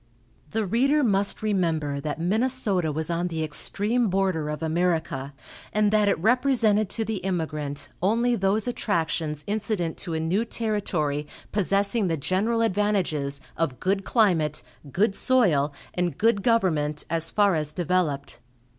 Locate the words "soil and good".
15.15-16.41